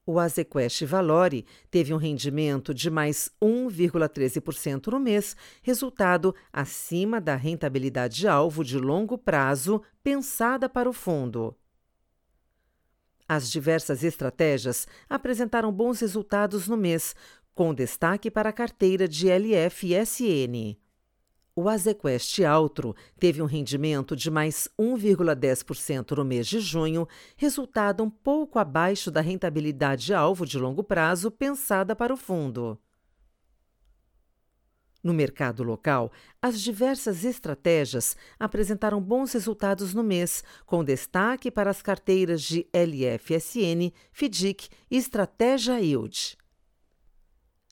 O 0.08 0.20
Azequest 0.20 0.84
Valore 0.84 1.46
teve 1.72 1.92
um 1.92 1.98
rendimento 1.98 2.74
de 2.74 2.92
mais 2.92 3.32
1,13% 3.42 4.92
no 4.92 5.00
mês, 5.00 5.36
resultado 5.64 6.36
acima 6.54 7.20
da 7.20 7.36
rentabilidade 7.36 8.28
alvo 8.28 8.64
de 8.64 8.78
longo 8.78 9.18
prazo 9.18 9.82
pensada 10.04 10.70
para 10.70 10.88
o 10.88 10.94
fundo. 10.94 11.56
As 13.28 13.50
diversas 13.50 14.04
estratégias 14.04 14.88
apresentaram 15.10 15.72
bons 15.72 16.00
resultados 16.00 16.68
no 16.68 16.78
mês, 16.78 17.16
com 17.56 17.74
destaque 17.74 18.30
para 18.30 18.50
a 18.50 18.54
carteira 18.54 19.08
de 19.08 19.28
LFSN. 19.28 20.85
O 21.58 21.70
Azequest 21.70 22.42
Altro 22.44 22.94
teve 23.18 23.42
um 23.42 23.46
rendimento 23.46 24.14
de 24.14 24.30
mais 24.30 24.68
1,10% 24.78 26.18
no 26.18 26.26
mês 26.26 26.48
de 26.48 26.60
junho, 26.60 27.08
resultado 27.38 28.04
um 28.04 28.10
pouco 28.10 28.60
abaixo 28.60 29.10
da 29.10 29.22
rentabilidade 29.22 30.14
alvo 30.14 30.46
de 30.46 30.60
longo 30.60 30.84
prazo 30.84 31.32
pensada 31.32 31.96
para 31.96 32.14
o 32.14 32.18
fundo. 32.18 32.78
No 35.02 35.14
mercado 35.14 35.64
local, 35.64 36.12
as 36.42 36.60
diversas 36.60 37.24
estratégias 37.24 38.18
apresentaram 38.38 39.00
bons 39.00 39.32
resultados 39.32 39.94
no 39.94 40.04
mês, 40.04 40.44
com 40.66 40.84
destaque 40.84 41.50
para 41.50 41.70
as 41.70 41.82
carteiras 41.82 42.42
de 42.42 42.68
LFSN, 42.74 43.94
FDIC 44.12 44.68
e 44.92 44.98
Estratégia 44.98 45.80
Yield. 45.80 46.36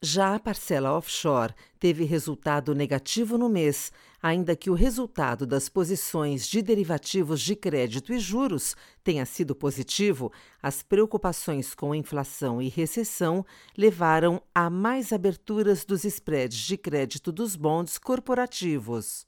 Já 0.05 0.35
a 0.35 0.39
parcela 0.39 0.97
offshore 0.97 1.53
teve 1.79 2.03
resultado 2.03 2.75
negativo 2.75 3.37
no 3.37 3.47
mês, 3.47 3.89
ainda 4.21 4.53
que 4.53 4.69
o 4.69 4.73
resultado 4.73 5.47
das 5.47 5.69
posições 5.69 6.45
de 6.45 6.61
derivativos 6.61 7.39
de 7.39 7.55
crédito 7.55 8.11
e 8.11 8.19
juros 8.19 8.75
tenha 9.01 9.25
sido 9.25 9.55
positivo, 9.55 10.29
as 10.61 10.83
preocupações 10.83 11.73
com 11.73 11.95
inflação 11.95 12.61
e 12.61 12.67
recessão 12.67 13.45
levaram 13.77 14.41
a 14.53 14.69
mais 14.69 15.13
aberturas 15.13 15.85
dos 15.85 16.03
spreads 16.03 16.59
de 16.59 16.75
crédito 16.75 17.31
dos 17.31 17.55
bonds 17.55 17.97
corporativos. 17.97 19.25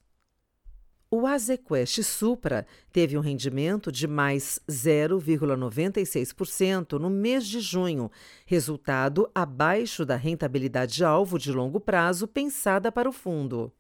O 1.17 1.25
Azequest 1.25 2.03
Supra 2.03 2.67
teve 2.91 3.17
um 3.17 3.21
rendimento 3.21 3.89
de 3.89 4.05
mais 4.05 4.59
0,96% 4.69 6.99
no 6.99 7.09
mês 7.09 7.47
de 7.47 7.61
junho, 7.61 8.11
resultado 8.45 9.31
abaixo 9.33 10.05
da 10.05 10.17
rentabilidade 10.17 11.05
alvo 11.05 11.39
de 11.39 11.53
longo 11.53 11.79
prazo 11.79 12.27
pensada 12.27 12.91
para 12.91 13.07
o 13.07 13.13
fundo. 13.13 13.71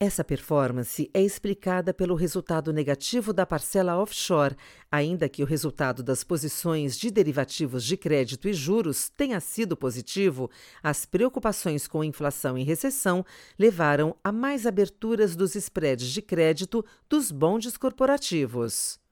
Essa 0.00 0.24
performance 0.24 1.08
é 1.14 1.22
explicada 1.22 1.94
pelo 1.94 2.16
resultado 2.16 2.72
negativo 2.72 3.32
da 3.32 3.46
parcela 3.46 3.96
offshore, 3.96 4.56
ainda 4.90 5.28
que 5.28 5.40
o 5.40 5.46
resultado 5.46 6.02
das 6.02 6.24
posições 6.24 6.98
de 6.98 7.12
derivativos 7.12 7.84
de 7.84 7.96
crédito 7.96 8.48
e 8.48 8.52
juros 8.52 9.08
tenha 9.08 9.38
sido 9.38 9.76
positivo, 9.76 10.50
as 10.82 11.06
preocupações 11.06 11.86
com 11.86 12.02
inflação 12.02 12.58
e 12.58 12.64
recessão 12.64 13.24
levaram 13.56 14.16
a 14.24 14.32
mais 14.32 14.66
aberturas 14.66 15.36
dos 15.36 15.54
spreads 15.54 16.08
de 16.08 16.20
crédito 16.20 16.84
dos 17.08 17.30
bondes 17.30 17.76
corporativos. 17.76 19.03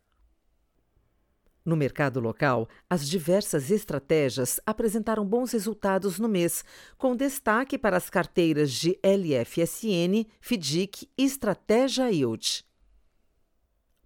No 1.64 1.77
mercado 1.77 2.18
local, 2.18 2.68
as 2.90 3.09
diversas 3.09 3.70
estratégias 3.70 4.59
apresentaram 4.66 5.25
bons 5.25 5.53
resultados 5.53 6.18
no 6.18 6.29
mês, 6.29 6.64
com 6.98 7.14
destaque 7.14 7.79
para 7.79 7.96
as 7.96 8.11
carteiras 8.11 8.72
de 8.72 8.98
LFSN, 9.03 10.27
FDIC 10.40 11.09
e 11.16 11.25
Estratégia 11.25 12.11
Yield. 12.11 12.64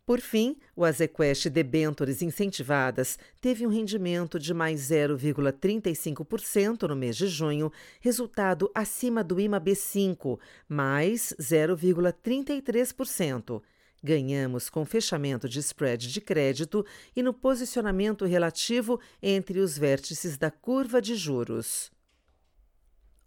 Por 0.07 0.21
fim, 0.21 0.57
o 0.77 0.85
Azequest 0.85 1.49
Debentures 1.49 2.23
Incentivadas 2.23 3.19
teve 3.41 3.67
um 3.67 3.71
rendimento 3.71 4.39
de 4.39 4.55
mais 4.55 4.83
0,35% 4.83 6.89
no 6.89 6.95
mês 6.95 7.17
de 7.17 7.27
junho, 7.27 7.73
resultado 8.01 8.71
acima 8.73 9.25
do 9.25 9.35
IMAB5, 9.37 10.39
mais 10.69 11.35
0,33%. 11.41 13.61
Ganhamos 14.03 14.69
com 14.69 14.85
fechamento 14.85 15.49
de 15.49 15.59
spread 15.61 16.13
de 16.13 16.21
crédito 16.21 16.85
e 17.15 17.23
no 17.23 17.33
posicionamento 17.33 18.25
relativo 18.25 19.01
entre 19.23 19.59
os 19.59 19.77
vértices 19.77 20.37
da 20.37 20.51
curva 20.51 21.01
de 21.01 21.15
juros. 21.15 21.91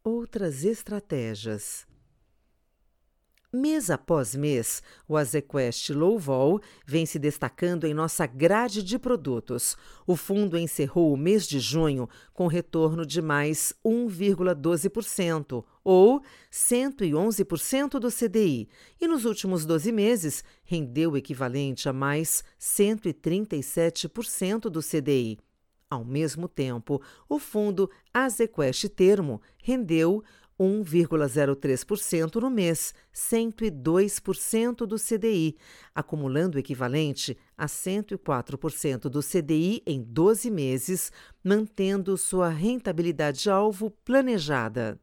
Outras 0.04 0.64
estratégias. 0.64 1.89
Mês 3.52 3.90
após 3.90 4.36
mês, 4.36 4.84
o 5.08 5.18
Azequest 5.18 5.90
Low 5.90 6.20
Vol 6.20 6.62
vem 6.86 7.08
se 7.08 7.18
destacando 7.18 7.86
em 7.86 7.96
nossa 7.96 8.28
grade 8.28 8.84
de 8.84 9.00
produtos. 9.00 9.76
O 10.06 10.16
fundo 10.16 10.56
encerrou 10.56 11.12
o 11.12 11.18
mês 11.18 11.48
de 11.48 11.60
junho 11.60 12.08
com 12.32 12.46
retorno 12.46 13.04
de 13.04 13.24
mais 13.24 13.74
1,12%, 13.84 15.66
ou 15.84 16.22
111% 16.52 18.00
do 18.00 18.12
CDI, 18.12 18.70
e 19.02 19.08
nos 19.08 19.26
últimos 19.26 19.66
12 19.66 19.92
meses 19.92 20.44
rendeu 20.64 21.14
o 21.14 21.18
equivalente 21.18 21.90
a 21.90 21.94
mais 21.94 22.44
137% 22.60 24.70
do 24.70 24.80
CDI. 24.80 25.40
Ao 25.90 26.06
mesmo 26.06 26.48
tempo, 26.48 27.02
o 27.28 27.40
fundo 27.40 27.90
Azequest 28.14 28.88
Termo 28.90 29.42
rendeu 29.58 30.24
1,03% 30.60 32.36
no 32.42 32.50
mês, 32.50 32.94
102% 33.14 34.86
do 34.86 34.98
CDI, 34.98 35.56
acumulando 35.96 36.58
o 36.58 36.60
equivalente 36.60 37.38
a 37.58 37.66
104% 37.66 39.10
do 39.10 39.22
CDI 39.22 39.82
em 39.86 40.02
12 40.02 40.52
meses, 40.52 41.12
mantendo 41.44 42.18
sua 42.18 42.50
rentabilidade 42.50 43.50
alvo 43.50 43.90
planejada. 44.04 45.00